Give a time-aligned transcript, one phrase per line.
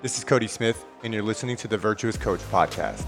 [0.00, 3.04] This is Cody Smith, and you're listening to the Virtuous Coach Podcast.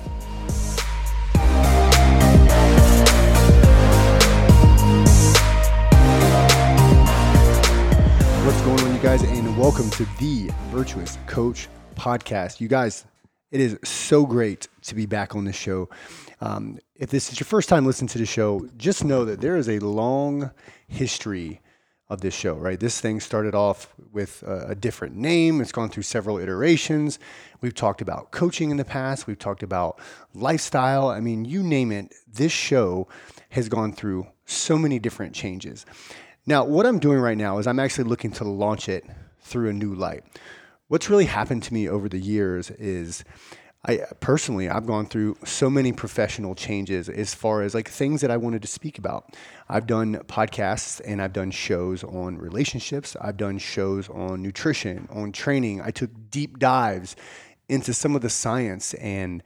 [8.44, 12.60] What's going on, you guys, and welcome to the Virtuous Coach Podcast.
[12.60, 13.04] You guys,
[13.52, 15.88] it is so great to be back on the show.
[16.40, 19.56] Um, if this is your first time listening to the show, just know that there
[19.56, 20.50] is a long
[20.88, 21.60] history
[22.10, 22.78] of this show, right?
[22.78, 25.60] This thing started off with a, a, different name.
[25.60, 27.20] It's gone through several iterations.
[27.60, 29.28] We've talked about coaching in the past.
[29.28, 30.00] We've talked about
[30.34, 31.08] lifestyle.
[31.08, 32.12] I mean, you name it.
[32.26, 33.06] This show
[33.50, 35.86] has gone through so many different changes.
[36.46, 39.04] Now, what I'm doing right now is I'm actually looking to launch it
[39.40, 40.24] through a new light.
[40.88, 43.22] What's really happened to me over the years is
[43.82, 48.30] I personally I've gone through so many professional changes as far as like things that
[48.30, 49.34] I wanted to speak about.
[49.70, 55.32] I've done podcasts and I've done shows on relationships, I've done shows on nutrition, on
[55.32, 55.80] training.
[55.80, 57.16] I took deep dives
[57.70, 59.42] into some of the science and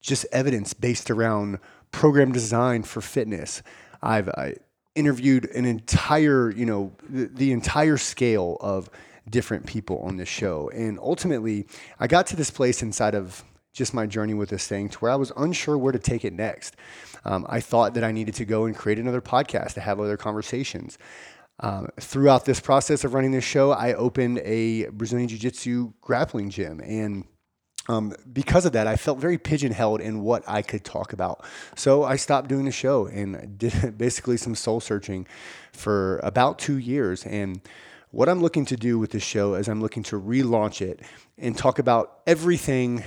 [0.00, 1.58] just evidence based around
[1.92, 3.62] program design for fitness.
[4.00, 4.54] I've I
[4.94, 8.88] interviewed an entire, you know, the, the entire scale of
[9.28, 10.70] different people on this show.
[10.70, 11.66] And ultimately,
[11.98, 15.10] I got to this place inside of just my journey with this thing to where
[15.10, 16.76] I was unsure where to take it next.
[17.24, 20.16] Um, I thought that I needed to go and create another podcast to have other
[20.16, 20.98] conversations.
[21.60, 26.50] Um, throughout this process of running this show, I opened a Brazilian Jiu Jitsu grappling
[26.50, 26.80] gym.
[26.80, 27.24] And
[27.88, 31.44] um, because of that, I felt very pigeonholed in what I could talk about.
[31.76, 35.26] So I stopped doing the show and did basically some soul searching
[35.72, 37.26] for about two years.
[37.26, 37.60] And
[38.10, 41.00] what I'm looking to do with this show is I'm looking to relaunch it
[41.36, 43.04] and talk about everything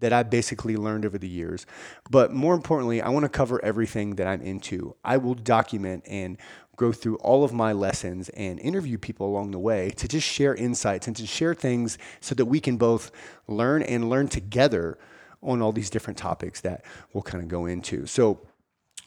[0.00, 1.66] that I basically learned over the years.
[2.10, 4.96] But more importantly, I want to cover everything that I'm into.
[5.04, 6.36] I will document and
[6.76, 10.54] go through all of my lessons and interview people along the way to just share
[10.54, 13.12] insights and to share things so that we can both
[13.46, 14.98] learn and learn together
[15.42, 18.06] on all these different topics that we'll kind of go into.
[18.06, 18.40] So,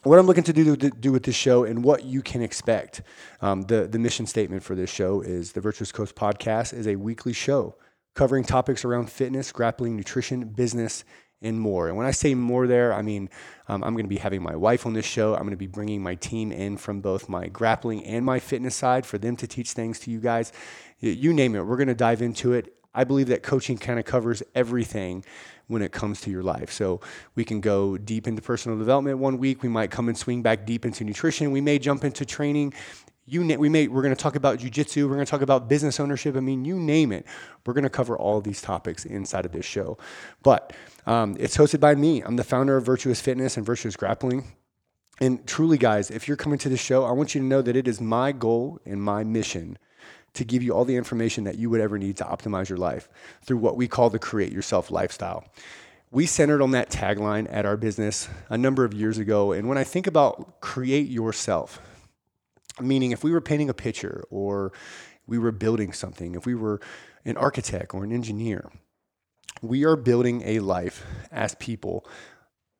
[0.04, 3.00] what I'm looking to do, to do with this show and what you can expect.
[3.40, 6.96] Um, the, the mission statement for this show is the Virtuous Coach podcast is a
[6.96, 7.74] weekly show
[8.14, 11.04] covering topics around fitness, grappling, nutrition, business,
[11.42, 11.88] and more.
[11.88, 13.28] And when I say more there, I mean
[13.68, 15.34] um, I'm going to be having my wife on this show.
[15.34, 18.74] I'm going to be bringing my team in from both my grappling and my fitness
[18.74, 20.52] side for them to teach things to you guys.
[21.00, 22.74] You name it, we're going to dive into it.
[22.94, 25.24] I believe that coaching kind of covers everything
[25.66, 26.70] when it comes to your life.
[26.70, 27.00] So
[27.34, 29.62] we can go deep into personal development one week.
[29.62, 31.50] We might come and swing back deep into nutrition.
[31.50, 32.74] We may jump into training
[33.26, 35.08] you we may we're going to talk about jujitsu.
[35.08, 36.36] We're going to talk about business ownership.
[36.36, 37.26] I mean, you name it.
[37.64, 39.96] We're going to cover all these topics inside of this show.
[40.42, 40.72] But
[41.06, 42.20] um, it's hosted by me.
[42.22, 44.44] I'm the founder of Virtuous Fitness and Virtuous Grappling.
[45.20, 47.76] And truly, guys, if you're coming to the show, I want you to know that
[47.76, 49.78] it is my goal and my mission
[50.34, 53.08] to give you all the information that you would ever need to optimize your life
[53.42, 55.44] through what we call the Create Yourself lifestyle.
[56.10, 59.52] We centered on that tagline at our business a number of years ago.
[59.52, 61.80] And when I think about create yourself,
[62.80, 64.72] Meaning, if we were painting a picture or
[65.26, 66.80] we were building something, if we were
[67.24, 68.70] an architect or an engineer,
[69.62, 72.06] we are building a life as people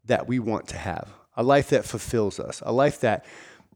[0.05, 3.25] that we want to have, a life that fulfills us, a life that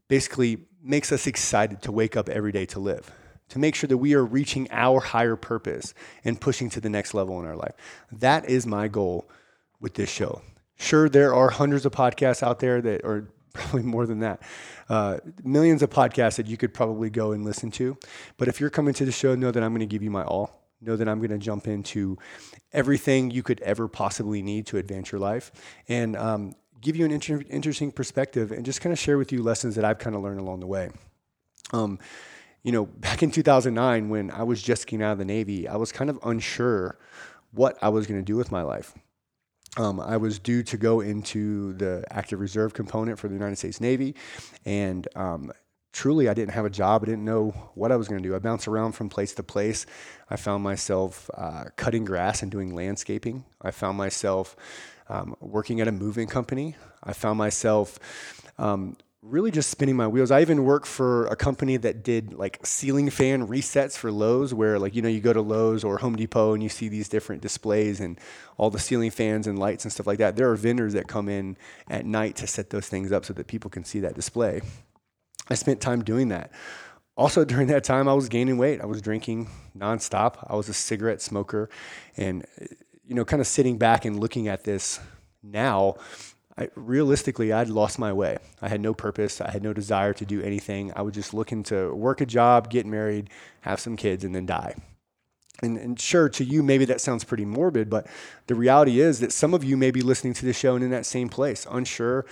[0.07, 3.11] basically makes us excited to wake up every day to live,
[3.49, 5.93] to make sure that we are reaching our higher purpose
[6.23, 7.73] and pushing to the next level in our life.
[8.11, 9.29] That is my goal
[9.79, 10.41] with this show.
[10.77, 14.41] Sure, there are hundreds of podcasts out there that are probably more than that.
[14.87, 17.97] Uh, millions of podcasts that you could probably go and listen to.
[18.37, 20.23] But if you're coming to the show, know that I'm going to give you my
[20.23, 20.63] all.
[20.81, 22.17] Know that I'm going to jump into
[22.71, 25.51] everything you could ever possibly need to advance your life
[25.89, 29.43] and um, give you an inter- interesting perspective and just kind of share with you
[29.43, 30.89] lessons that I've kind of learned along the way.
[31.73, 31.99] Um,
[32.63, 35.75] you know, back in 2009, when I was just getting out of the Navy, I
[35.75, 36.97] was kind of unsure
[37.51, 38.93] what I was going to do with my life.
[39.77, 43.79] Um, I was due to go into the active reserve component for the United States
[43.79, 44.15] Navy,
[44.65, 45.51] and um,
[45.91, 47.03] truly, I didn't have a job.
[47.03, 48.35] I didn't know what I was going to do.
[48.35, 49.85] I bounced around from place to place.
[50.29, 53.45] I found myself uh, cutting grass and doing landscaping.
[53.61, 54.55] I found myself
[55.07, 56.75] um, working at a moving company.
[57.03, 57.99] I found myself
[58.57, 60.31] um, really just spinning my wheels.
[60.31, 64.79] I even worked for a company that did like ceiling fan resets for Lowe's, where
[64.79, 67.41] like, you know, you go to Lowe's or Home Depot and you see these different
[67.41, 68.17] displays and
[68.57, 70.37] all the ceiling fans and lights and stuff like that.
[70.37, 71.57] There are vendors that come in
[71.89, 74.61] at night to set those things up so that people can see that display.
[75.49, 76.51] I spent time doing that.
[77.17, 78.79] Also, during that time, I was gaining weight.
[78.79, 80.37] I was drinking nonstop.
[80.47, 81.69] I was a cigarette smoker.
[82.15, 82.45] And,
[83.05, 85.01] you know, kind of sitting back and looking at this
[85.43, 85.95] now,
[86.59, 88.37] I, realistically, I'd lost my way.
[88.61, 89.39] I had no purpose.
[89.39, 90.91] I had no desire to do anything.
[90.93, 93.29] I was just looking to work a job, get married,
[93.61, 94.75] have some kids, and then die.
[95.61, 98.07] And, and, sure, to you, maybe that sounds pretty morbid, but
[98.47, 100.91] the reality is that some of you may be listening to the show and in
[100.91, 102.25] that same place, unsure,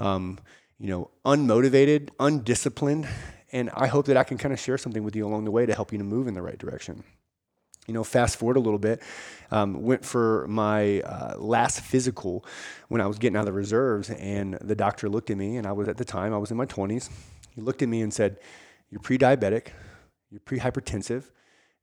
[0.00, 0.38] um,
[0.78, 3.06] you know, unmotivated, undisciplined.
[3.52, 5.66] And I hope that I can kind of share something with you along the way
[5.66, 7.04] to help you to move in the right direction.
[7.86, 9.02] You know, fast forward a little bit,
[9.50, 12.44] um, went for my uh, last physical
[12.88, 15.66] when I was getting out of the reserves, and the doctor looked at me, and
[15.66, 17.10] I was at the time, I was in my 20s.
[17.54, 18.38] He looked at me and said,
[18.90, 19.68] You're pre diabetic,
[20.30, 21.24] you're pre hypertensive,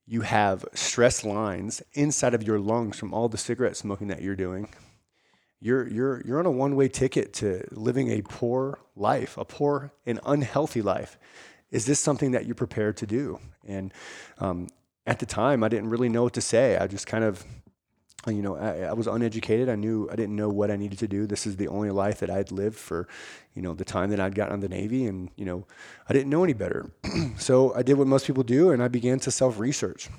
[0.08, 4.36] you have stress lines inside of your lungs from all the cigarette smoking that you're
[4.36, 4.68] doing.
[5.62, 9.94] You're, you're, you're on a one way ticket to living a poor life, a poor
[10.06, 11.20] and unhealthy life.
[11.70, 13.40] Is this something that you're prepared to do?
[13.66, 13.94] And
[14.40, 14.68] um,
[15.12, 16.78] at the time, I didn't really know what to say.
[16.78, 17.44] I just kind of,
[18.28, 19.68] you know, I, I, was uneducated.
[19.68, 21.28] I knew I didn't know what I needed to do.
[21.28, 23.10] This is the only life that I'd lived for,
[23.54, 25.68] you know, the time that I'd gotten on the Navy, and you know,
[26.08, 26.92] I didn't know any better.
[27.38, 30.10] so I did what most people do, and I began to self research.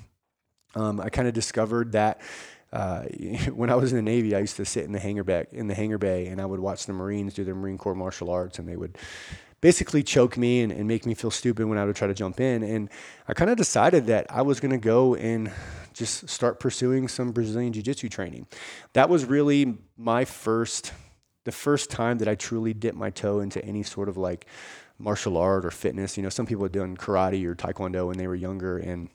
[0.75, 2.21] Um, I kind of discovered that.
[2.71, 3.03] Uh,
[3.53, 5.65] when I was in the Navy, I used to sit in the hangar back in
[5.65, 8.59] the hangar bay, and I would watch the Marines do their Marine Corps martial arts,
[8.59, 8.95] and they would
[9.63, 12.41] basically choke me and, and make me feel stupid when I would try to jump
[12.41, 12.63] in.
[12.63, 12.89] And
[13.29, 15.49] I kind of decided that I was going to go and
[15.93, 18.45] just start pursuing some Brazilian Jiu Jitsu training.
[18.91, 20.91] That was really my first,
[21.45, 24.47] the first time that I truly dipped my toe into any sort of like
[24.99, 26.17] martial art or fitness.
[26.17, 29.07] You know, some people had done karate or taekwondo when they were younger, and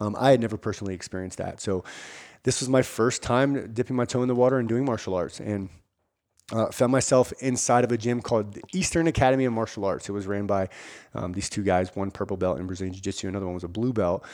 [0.00, 1.60] um, I had never personally experienced that.
[1.60, 1.84] So
[2.42, 5.38] this was my first time dipping my toe in the water and doing martial arts.
[5.38, 5.68] And
[6.52, 10.08] uh, found myself inside of a gym called the Eastern Academy of Martial Arts.
[10.08, 10.68] It was ran by
[11.14, 13.68] um, these two guys, one purple belt in Brazilian Jiu Jitsu, another one was a
[13.68, 14.24] blue belt.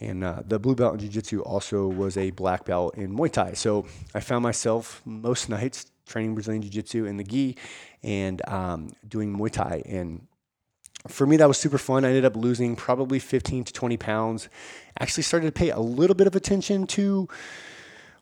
[0.00, 3.32] And uh, the blue belt in Jiu Jitsu also was a black belt in Muay
[3.32, 3.54] Thai.
[3.54, 7.56] So I found myself most nights training Brazilian Jiu Jitsu in the gi
[8.02, 9.82] and um, doing Muay Thai.
[9.86, 10.26] And
[11.08, 12.04] for me, that was super fun.
[12.04, 14.48] I ended up losing probably 15 to 20 pounds.
[15.00, 17.28] Actually, started to pay a little bit of attention to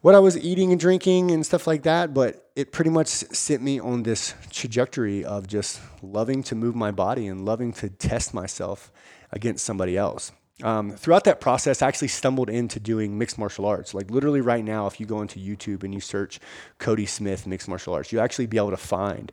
[0.01, 3.63] what I was eating and drinking and stuff like that, but it pretty much sent
[3.63, 8.33] me on this trajectory of just loving to move my body and loving to test
[8.33, 8.91] myself
[9.31, 10.33] against somebody else.
[10.63, 13.95] Um, throughout that process, I actually stumbled into doing mixed martial arts.
[13.95, 16.39] Like literally right now, if you go into YouTube and you search
[16.79, 19.33] Cody Smith mixed martial arts, you actually be able to find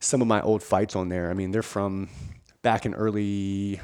[0.00, 1.30] some of my old fights on there.
[1.30, 2.08] I mean, they're from
[2.62, 3.80] back in early,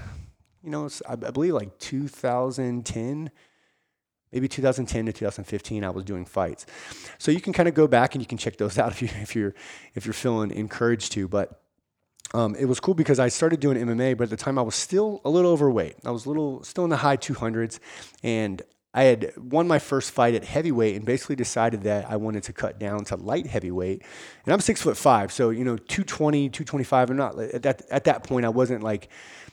[0.62, 3.30] you know, I believe like 2010
[4.32, 6.66] maybe 2010 to 2015 i was doing fights
[7.18, 9.08] so you can kind of go back and you can check those out if, you,
[9.20, 9.54] if you're
[9.94, 11.62] if you're feeling encouraged to but
[12.34, 14.74] um, it was cool because I started doing MMA, but at the time I was
[14.74, 15.94] still a little overweight.
[16.04, 17.78] I was little still in the high 200s,
[18.22, 18.60] and
[18.96, 22.54] I had won my first fight at heavyweight and basically decided that I wanted to
[22.54, 24.02] cut down to light heavyweight.
[24.46, 27.10] And I'm six foot five, so you know 220, 225.
[27.10, 28.46] I'm not at that at that point.
[28.46, 29.10] I wasn't like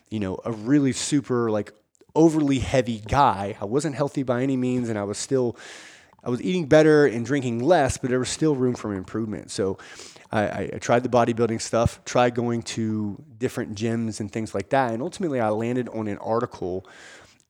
[0.10, 1.74] you know a really super like
[2.16, 3.58] overly heavy guy.
[3.60, 5.58] I wasn't healthy by any means, and I was still
[6.24, 9.52] I was eating better and drinking less, but there was still room for improvement.
[9.52, 9.78] So
[10.32, 14.94] I, I, tried the bodybuilding stuff, tried going to different gyms and things like that,
[14.94, 16.86] and ultimately I landed on an article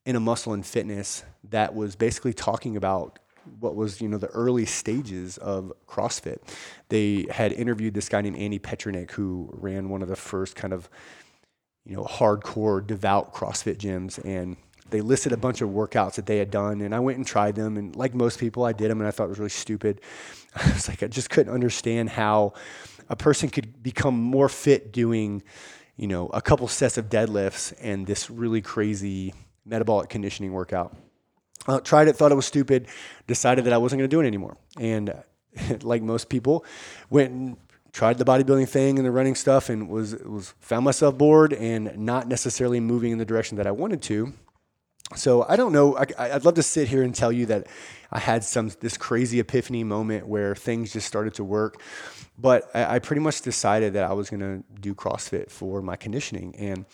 [0.05, 3.19] in a Muscle and Fitness that was basically talking about
[3.59, 6.39] what was you know the early stages of CrossFit.
[6.89, 10.73] They had interviewed this guy named Andy Petranek who ran one of the first kind
[10.73, 10.89] of
[11.85, 14.57] you know, hardcore, devout CrossFit gyms, and
[14.89, 17.55] they listed a bunch of workouts that they had done, and I went and tried
[17.55, 20.01] them, and like most people, I did them, and I thought it was really stupid.
[20.55, 22.53] I was like, I just couldn't understand how
[23.09, 25.43] a person could become more fit doing,
[25.97, 29.33] you know, a couple sets of deadlifts and this really crazy
[29.65, 30.95] metabolic conditioning workout.
[31.67, 32.87] Uh, tried it, thought it was stupid,
[33.27, 35.13] decided that I wasn't going to do it anymore, and
[35.81, 36.65] like most people,
[37.09, 37.57] went and
[37.93, 41.95] tried the bodybuilding thing and the running stuff and was was found myself bored and
[41.97, 44.33] not necessarily moving in the direction that I wanted to.
[45.15, 45.95] So I don't know.
[46.17, 47.67] I, would love to sit here and tell you that
[48.11, 51.79] I had some this crazy epiphany moment where things just started to work,
[52.37, 55.95] but I, I pretty much decided that I was going to do CrossFit for my
[55.95, 56.85] conditioning and.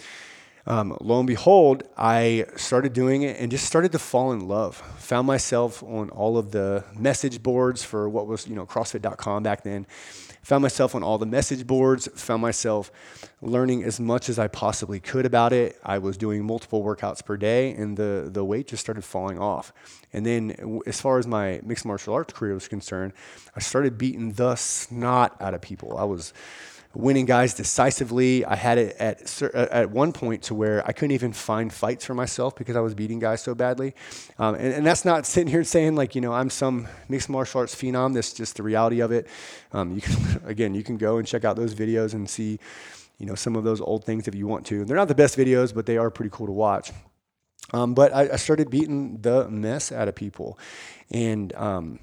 [0.67, 4.75] Um, lo and behold, I started doing it and just started to fall in love.
[4.99, 9.63] Found myself on all of the message boards for what was, you know, CrossFit.com back
[9.63, 9.87] then
[10.41, 12.91] found myself on all the message boards, found myself
[13.41, 15.79] learning as much as I possibly could about it.
[15.83, 19.73] I was doing multiple workouts per day, and the, the weight just started falling off.
[20.11, 23.13] And then, as far as my mixed martial arts career was concerned,
[23.55, 25.97] I started beating the snot out of people.
[25.97, 26.33] I was
[26.93, 28.43] winning guys decisively.
[28.45, 32.13] I had it at at one point to where I couldn't even find fights for
[32.13, 33.93] myself because I was beating guys so badly.
[34.37, 37.61] Um, and, and, that's not sitting here saying like you know I'm some mixed martial
[37.61, 38.13] arts phenom.
[38.13, 39.27] That's just the reality of it.
[39.71, 42.59] Um, you can again you can go and check out those videos and see
[43.17, 44.85] you know some of those old things if you want to.
[44.85, 46.91] They're not the best videos, but they are pretty cool to watch.
[47.71, 50.57] Um, but I, I, started beating the mess out of people.
[51.11, 51.99] And um,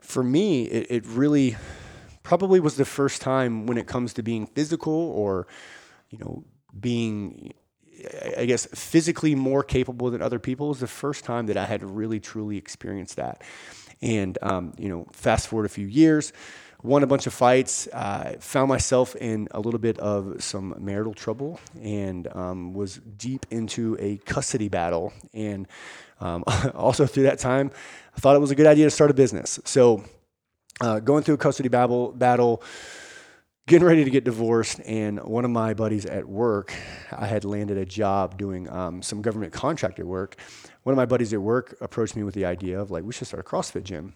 [0.00, 1.56] for me, it, it, really
[2.30, 5.48] probably was the first time when it comes to being physical or,
[6.10, 6.44] you know,
[6.78, 7.52] being,
[8.38, 11.82] I guess, physically more capable than other people was the first time that I had
[11.82, 13.42] really truly experienced that.
[14.00, 16.32] And, um, you know, fast forward a few years,
[16.84, 21.14] won a bunch of fights, uh, found myself in a little bit of some marital
[21.14, 25.12] trouble, and um, was deep into a custody battle.
[25.34, 25.66] And
[26.20, 26.44] um,
[26.76, 27.72] also through that time,
[28.16, 29.58] I thought it was a good idea to start a business.
[29.64, 30.04] So,
[30.80, 32.62] uh, going through a custody battle, battle,
[33.66, 36.72] getting ready to get divorced, and one of my buddies at work,
[37.12, 40.36] I had landed a job doing um, some government contractor work.
[40.82, 43.26] One of my buddies at work approached me with the idea of like, we should
[43.26, 44.14] start a CrossFit gym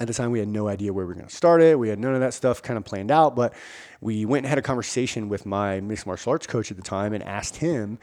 [0.00, 1.88] at the time we had no idea where we were going to start it we
[1.88, 3.52] had none of that stuff kind of planned out but
[4.00, 7.12] we went and had a conversation with my mixed martial arts coach at the time
[7.12, 7.98] and asked him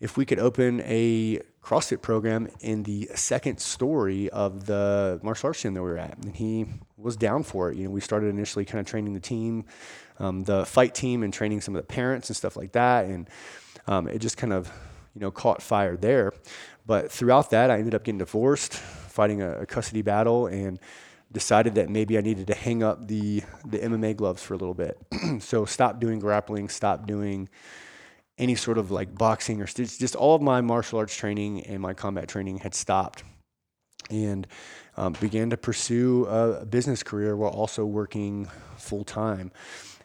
[0.00, 5.62] if we could open a crossfit program in the second story of the martial arts
[5.62, 8.28] gym that we were at and he was down for it you know we started
[8.28, 9.64] initially kind of training the team
[10.18, 13.28] um, the fight team and training some of the parents and stuff like that and
[13.86, 14.72] um, it just kind of
[15.14, 16.32] you know caught fire there
[16.86, 20.78] but throughout that i ended up getting divorced fighting a, a custody battle and
[21.32, 24.74] decided that maybe I needed to hang up the the MMA gloves for a little
[24.74, 24.98] bit.
[25.40, 27.48] so stop doing grappling, stop doing
[28.40, 31.80] any sort of like boxing or st- just all of my martial arts training and
[31.80, 33.22] my combat training had stopped,
[34.08, 34.46] and
[34.96, 39.52] um, began to pursue a, a, business career while also working full time.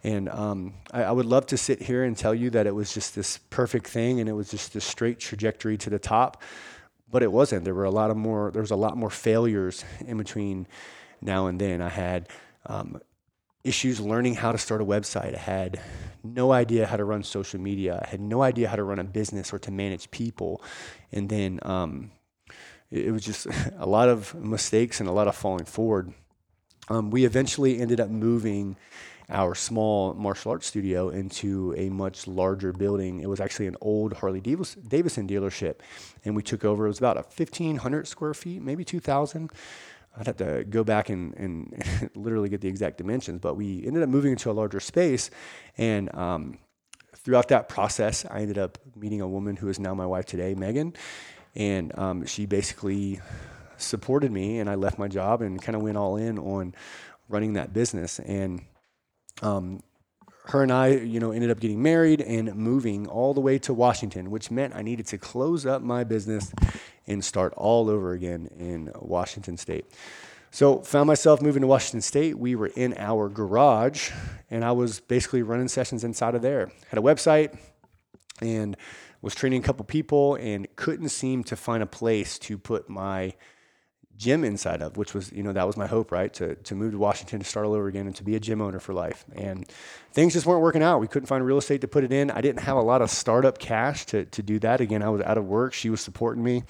[0.04, 2.94] And um, I, I, would love to sit here and tell you that it was
[2.94, 6.44] just this perfect thing and it was just this straight trajectory to the top,
[7.10, 7.64] but it wasn't.
[7.64, 8.52] There were a lot of more.
[8.52, 10.68] There was a lot more failures in between
[11.22, 11.82] now and then.
[11.82, 12.30] I had
[12.68, 13.02] um,
[13.66, 15.36] issues learning how to start a website.
[15.36, 15.82] I had
[16.24, 18.02] no idea how to run social media.
[18.04, 20.62] I had no idea how to run a business or to manage people.
[21.12, 22.12] And then um,
[22.92, 26.14] it, was just a lot of mistakes and a lot of falling forward.
[26.90, 28.78] Um, we eventually ended up moving
[29.30, 33.22] our small martial arts studio into a much larger building.
[33.22, 35.80] It was actually an old Harley Davidson dealership,
[36.24, 36.86] and we took over.
[36.86, 39.50] It was about a 1,500 square feet, maybe 2,000.
[40.18, 44.04] I'd have to go back and, and literally get the exact dimensions, but we ended
[44.04, 45.30] up moving into a larger space.
[45.78, 46.58] And um,
[47.16, 50.56] throughout that process, I ended up meeting a woman who is now my wife today,
[50.56, 50.94] Megan.
[51.56, 53.20] And um, she basically
[53.78, 56.74] supported me, and I left my job and kind of went all in on
[57.30, 58.20] running that business.
[58.20, 58.62] And
[59.42, 59.82] um,
[60.50, 63.74] her and I, you know, ended up getting married and moving all the way to
[63.74, 66.54] Washington, which meant I needed to close up my business
[67.08, 69.86] and start all over again in Washington State.
[70.52, 72.40] So found myself moving to Washington State.
[72.40, 74.12] We were in our garage,
[74.50, 76.72] and I was basically running sessions inside of there.
[76.90, 77.58] Had a website,
[78.42, 78.78] and
[79.22, 83.34] was training a couple people, and couldn't seem to find a place to put my
[84.18, 86.34] gym inside of, which was, you know, that was my hope, right?
[86.36, 88.62] To, to move to Washington, to start all over again and to be a gym
[88.62, 89.26] owner for life.
[89.36, 89.68] And
[90.14, 91.00] things just weren't working out.
[91.00, 92.32] We couldn't find real estate to put it in.
[92.32, 94.82] I didn't have a lot of startup cash to, to do that.
[94.82, 95.74] Again, I was out of work.
[95.74, 96.64] She was supporting me.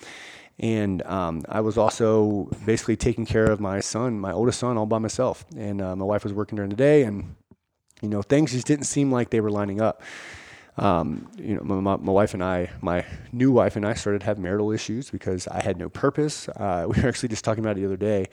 [0.58, 4.86] And um, I was also basically taking care of my son, my oldest son, all
[4.86, 5.46] by myself.
[5.58, 7.36] And uh, my wife was working during the day, and
[8.02, 10.02] you know things just didn't seem like they were lining up
[10.77, 14.25] um, you know, my, my, wife and I, my new wife and I started to
[14.25, 16.50] have marital issues because I had no purpose.
[16.50, 18.27] Uh, we were actually just talking about it the other day.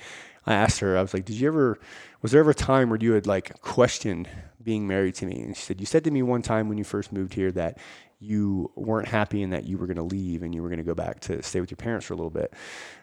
[0.45, 1.79] I asked her, I was like, did you ever,
[2.21, 4.29] was there ever a time where you had like questioned
[4.61, 5.41] being married to me?
[5.41, 7.79] And she said, you said to me one time when you first moved here that
[8.19, 10.85] you weren't happy and that you were going to leave and you were going to
[10.85, 12.53] go back to stay with your parents for a little bit.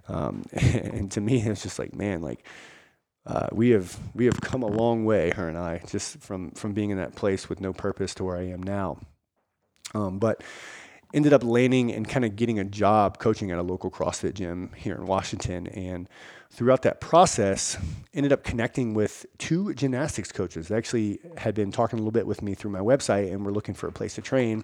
[0.09, 2.45] Um, and to me, it's just like, man, like,
[3.25, 6.73] uh, we have we have come a long way, her and I, just from from
[6.73, 8.97] being in that place with no purpose to where I am now.
[9.93, 10.43] Um, but
[11.13, 14.71] ended up landing and kind of getting a job coaching at a local CrossFit gym
[14.75, 15.67] here in Washington.
[15.67, 16.07] And
[16.51, 17.77] throughout that process,
[18.13, 20.67] ended up connecting with two gymnastics coaches.
[20.67, 23.51] They actually had been talking a little bit with me through my website and were
[23.51, 24.63] looking for a place to train.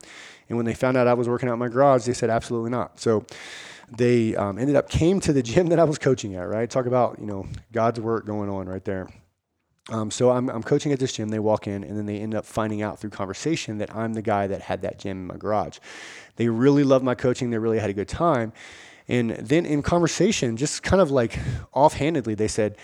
[0.49, 2.69] And when they found out I was working out in my garage, they said absolutely
[2.69, 2.99] not.
[2.99, 3.25] So
[3.89, 6.47] they um, ended up came to the gym that I was coaching at.
[6.47, 9.09] Right, talk about you know God's work going on right there.
[9.89, 11.29] Um, so I'm, I'm coaching at this gym.
[11.29, 14.21] They walk in, and then they end up finding out through conversation that I'm the
[14.21, 15.77] guy that had that gym in my garage.
[16.37, 17.51] They really loved my coaching.
[17.51, 18.51] They really had a good time.
[19.07, 21.37] And then in conversation, just kind of like
[21.73, 22.77] offhandedly, they said,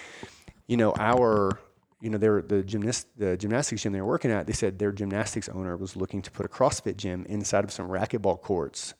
[0.68, 1.60] you know, our,
[2.02, 4.46] you know, they were the gymnast, the gymnastics gym they were working at.
[4.46, 7.88] They said their gymnastics owner was looking to put a CrossFit gym inside of some
[7.88, 8.94] racquetball courts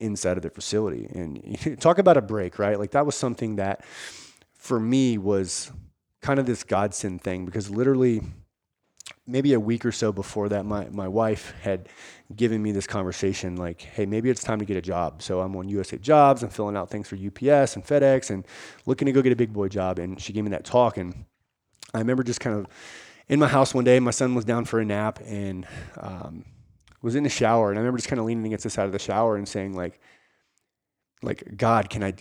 [0.00, 1.08] inside of their facility.
[1.14, 2.78] And talk about a break, right?
[2.78, 3.84] Like that was something that
[4.58, 5.70] for me was
[6.26, 8.20] kind of this godsend thing because literally
[9.28, 11.88] maybe a week or so before that, my, my wife had
[12.34, 15.22] given me this conversation like, hey, maybe it's time to get a job.
[15.22, 18.44] So I'm on USA Jobs, I'm filling out things for UPS and FedEx and
[18.86, 20.00] looking to go get a big boy job.
[20.00, 20.96] And she gave me that talk.
[20.96, 21.26] And
[21.94, 22.66] I remember just kind of
[23.28, 25.64] in my house one day, my son was down for a nap and
[25.96, 26.44] um,
[27.02, 27.70] was in the shower.
[27.70, 29.74] And I remember just kind of leaning against the side of the shower and saying,
[29.74, 30.00] like,
[31.22, 32.14] like, God, can I,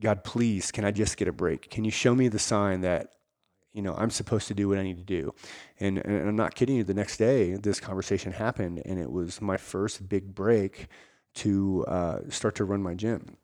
[0.00, 1.70] God, please, can I just get a break?
[1.70, 3.12] Can you show me the sign that
[3.72, 5.34] you know, I'm supposed to do what I need to do.
[5.80, 6.84] And, and I'm not kidding you.
[6.84, 10.88] The next day, this conversation happened, and it was my first big break
[11.34, 13.36] to uh, start to run my gym.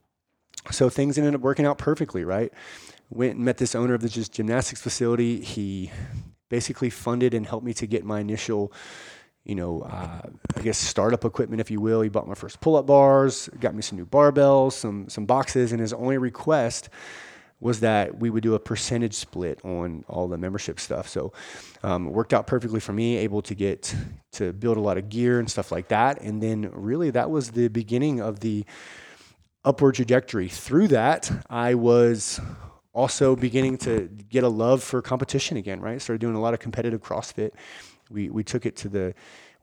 [0.70, 2.52] So things ended up working out perfectly, right?
[3.08, 5.40] Went and met this owner of the gymnastics facility.
[5.40, 5.90] He
[6.50, 8.73] basically funded and helped me to get my initial,
[9.44, 12.02] you know, uh, I guess startup equipment, if you will.
[12.02, 15.80] He bought my first pull-up bars, got me some new barbells, some some boxes, and
[15.80, 16.90] his only request
[17.60, 21.08] was that we would do a percentage split on all the membership stuff.
[21.08, 21.32] So
[21.82, 23.94] um, it worked out perfectly for me, able to get
[24.32, 26.20] to build a lot of gear and stuff like that.
[26.20, 28.64] And then really that was the beginning of the
[29.64, 30.48] upward trajectory.
[30.48, 32.40] Through that, I was
[32.92, 36.00] also beginning to get a love for competition again, right?
[36.00, 37.52] Started doing a lot of competitive CrossFit.
[38.10, 39.14] We, we took it to the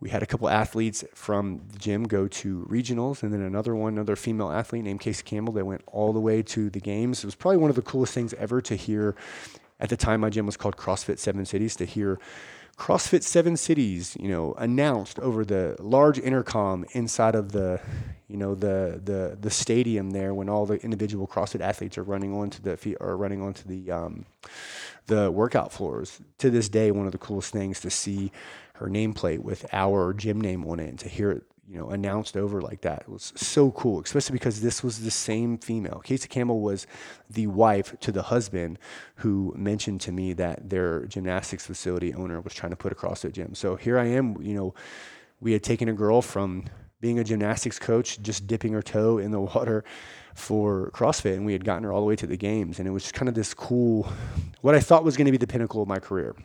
[0.05, 3.93] we had a couple athletes from the gym go to regionals, and then another one,
[3.93, 7.23] another female athlete named Casey Campbell, that went all the way to the games.
[7.23, 9.15] It was probably one of the coolest things ever to hear.
[9.79, 11.75] At the time, my gym was called CrossFit Seven Cities.
[11.77, 12.19] To hear
[12.77, 17.81] CrossFit Seven Cities, you know, announced over the large intercom inside of the,
[18.27, 22.31] you know, the the the stadium there when all the individual CrossFit athletes are running
[22.31, 24.27] onto the feet or running onto the um,
[25.07, 26.21] the workout floors.
[26.37, 28.31] To this day, one of the coolest things to see
[28.75, 32.37] her nameplate with our gym name on it and to hear it you know announced
[32.37, 35.99] over like that it was so cool especially because this was the same female.
[36.03, 36.85] Casey campbell was
[37.29, 38.77] the wife to the husband
[39.15, 43.33] who mentioned to me that their gymnastics facility owner was trying to put a crossfit
[43.33, 43.55] gym.
[43.55, 44.73] So here i am you know
[45.41, 46.65] we had taken a girl from
[47.01, 49.83] being a gymnastics coach just dipping her toe in the water
[50.33, 52.79] for CrossFit and we had gotten her all the way to the games.
[52.79, 54.11] And it was kind of this cool
[54.61, 56.35] what I thought was going to be the pinnacle of my career.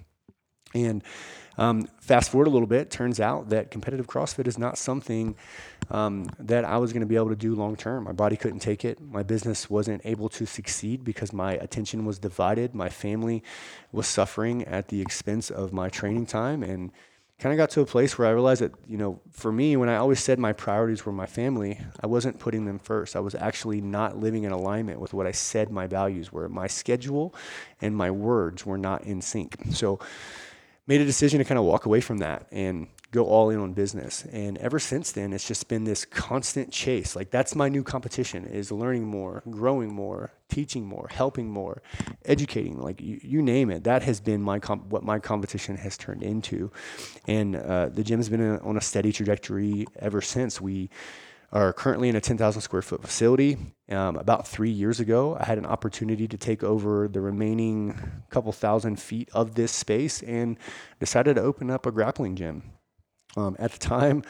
[0.75, 1.03] And
[1.59, 5.35] um, fast forward a little bit, turns out that competitive CrossFit is not something
[5.91, 8.04] um, that I was going to be able to do long term.
[8.04, 9.00] My body couldn't take it.
[9.00, 12.75] My business wasn't able to succeed because my attention was divided.
[12.75, 13.43] My family
[13.93, 16.93] was suffering at the expense of my training time and
[17.41, 19.89] kind of got to a place where I realized that, you know, for me, when
[19.89, 23.17] I always said my priorities were my family, I wasn't putting them first.
[23.17, 26.49] I was actually not living in alignment with what I said my values were.
[26.49, 27.35] My schedule
[27.80, 29.56] and my words were not in sync.
[29.71, 29.99] So,
[30.91, 33.73] made a decision to kind of walk away from that and go all in on
[33.73, 34.25] business.
[34.33, 37.15] And ever since then, it's just been this constant chase.
[37.15, 41.81] Like that's my new competition is learning more, growing more, teaching more, helping more,
[42.25, 43.85] educating, like you, you name it.
[43.85, 46.73] That has been my comp- what my competition has turned into.
[47.29, 50.91] And uh, the gym's been a, on a steady trajectory ever since we
[51.52, 53.56] are currently in a 10,000 square foot facility.
[53.91, 57.99] Um, about three years ago, I had an opportunity to take over the remaining
[58.30, 60.58] couple thousand feet of this space and
[61.00, 62.63] decided to open up a grappling gym.
[63.36, 64.23] Um, at the time,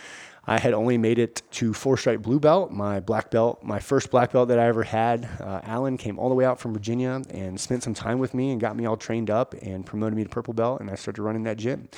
[0.47, 2.71] I had only made it to four stripe blue belt.
[2.71, 6.29] My black belt, my first black belt that I ever had, uh, Alan came all
[6.29, 8.97] the way out from Virginia and spent some time with me and got me all
[8.97, 10.81] trained up and promoted me to purple belt.
[10.81, 11.89] And I started running that gym.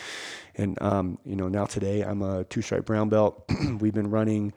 [0.56, 3.48] And um, you know, now today I'm a two stripe brown belt.
[3.80, 4.52] We've been running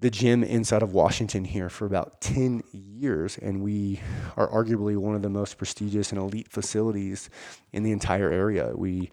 [0.00, 4.00] the gym inside of Washington here for about 10 years, and we
[4.36, 7.30] are arguably one of the most prestigious and elite facilities
[7.72, 8.72] in the entire area.
[8.74, 9.10] We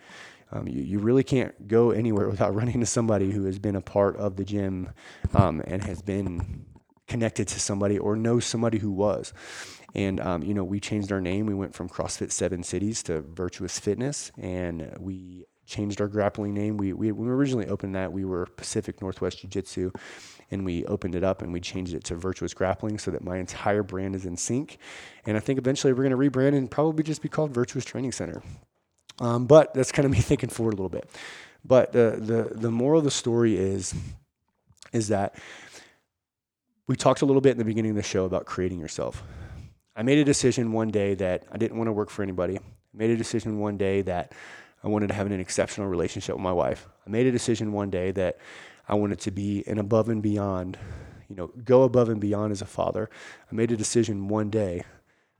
[0.53, 3.81] um, you, you, really can't go anywhere without running into somebody who has been a
[3.81, 4.89] part of the gym
[5.33, 6.65] um, and has been
[7.07, 9.33] connected to somebody or knows somebody who was.
[9.95, 11.45] And um, you know, we changed our name.
[11.45, 16.77] We went from CrossFit Seven Cities to Virtuous Fitness, and we changed our grappling name.
[16.77, 19.91] We, we we originally opened that, we were Pacific Northwest Jiu Jitsu,
[20.51, 23.37] and we opened it up and we changed it to Virtuous Grappling so that my
[23.37, 24.77] entire brand is in sync.
[25.25, 28.11] And I think eventually we're going to rebrand and probably just be called Virtuous Training
[28.11, 28.43] Center.
[29.19, 31.09] Um, but that's kind of me thinking forward a little bit.
[31.63, 33.93] But the the the moral of the story is
[34.93, 35.35] is that
[36.87, 39.23] we talked a little bit in the beginning of the show about creating yourself.
[39.95, 42.57] I made a decision one day that I didn't want to work for anybody.
[42.57, 42.61] I
[42.93, 44.33] made a decision one day that
[44.83, 46.87] I wanted to have an exceptional relationship with my wife.
[47.05, 48.39] I made a decision one day that
[48.87, 50.77] I wanted to be an above and beyond,
[51.29, 53.09] you know, go above and beyond as a father.
[53.51, 54.83] I made a decision one day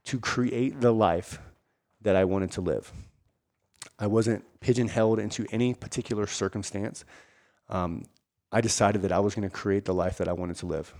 [0.04, 1.38] to create the life
[2.00, 2.92] that I wanted to live.
[3.98, 7.04] I wasn't pigeonholed into any particular circumstance.
[7.68, 8.04] Um,
[8.50, 10.92] I decided that I was going to create the life that I wanted to live.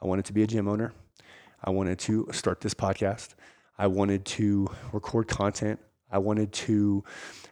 [0.00, 0.92] I wanted to be a gym owner.
[1.62, 3.34] I wanted to start this podcast.
[3.78, 5.80] I wanted to record content.
[6.10, 7.04] I wanted to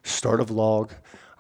[0.03, 0.93] start a vlog.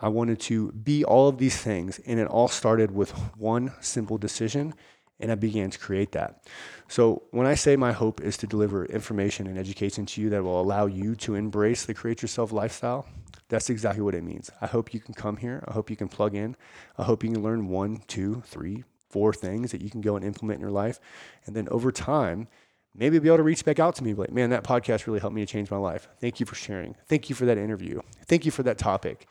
[0.04, 1.98] I wanted to be all of these things.
[2.04, 4.74] And it all started with one simple decision.
[5.18, 6.46] And I began to create that.
[6.88, 10.42] So, when I say my hope is to deliver information and education to you that
[10.42, 13.06] will allow you to embrace the create yourself lifestyle,
[13.48, 14.50] that's exactly what it means.
[14.60, 15.64] I hope you can come here.
[15.66, 16.54] I hope you can plug in.
[16.98, 20.24] I hope you can learn one, two, three, four things that you can go and
[20.24, 21.00] implement in your life.
[21.46, 22.48] And then over time,
[22.94, 25.36] maybe be able to reach back out to me like, man, that podcast really helped
[25.36, 26.08] me to change my life.
[26.20, 26.94] Thank you for sharing.
[27.08, 28.02] Thank you for that interview.
[28.26, 29.26] Thank you for that topic.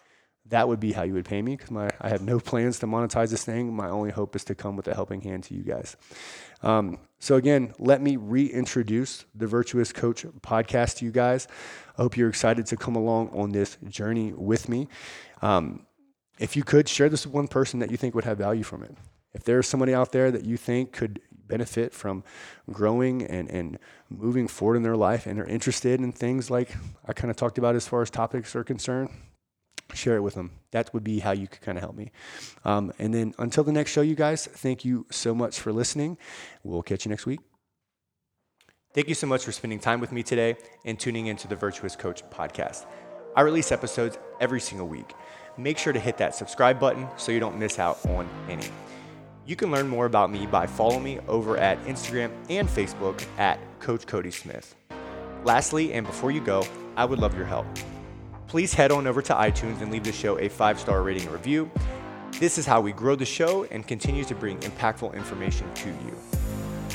[0.47, 3.29] That would be how you would pay me because I have no plans to monetize
[3.29, 3.73] this thing.
[3.73, 5.95] My only hope is to come with a helping hand to you guys.
[6.61, 11.47] Um, so again, let me reintroduce the Virtuous Coach podcast to you guys.
[11.97, 14.87] I hope you're excited to come along on this journey with me.
[15.41, 15.85] Um,
[16.39, 18.83] if you could share this with one person that you think would have value from
[18.83, 18.95] it.
[19.33, 22.23] If there's somebody out there that you think could benefit from
[22.71, 23.77] growing and, and
[24.09, 26.75] moving forward in their life and are interested in things like
[27.05, 29.09] I kind of talked about as far as topics are concerned,
[29.95, 30.51] share it with them.
[30.71, 32.11] That would be how you could kind of help me.
[32.65, 36.17] Um, and then until the next show, you guys, thank you so much for listening.
[36.63, 37.39] We'll catch you next week.
[38.93, 41.95] Thank you so much for spending time with me today and tuning into the Virtuous
[41.95, 42.85] Coach podcast.
[43.35, 45.13] I release episodes every single week.
[45.57, 48.67] Make sure to hit that subscribe button so you don't miss out on any.
[49.45, 53.59] You can learn more about me by following me over at Instagram and Facebook at
[53.79, 54.75] Coach Cody Smith.
[55.43, 57.65] Lastly, and before you go, I would love your help.
[58.53, 61.71] Please head on over to iTunes and leave the show a five star rating review.
[62.39, 66.15] This is how we grow the show and continue to bring impactful information to you.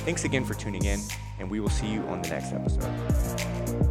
[0.04, 1.00] Thanks again for tuning in,
[1.40, 3.87] and we will see you on the next episode.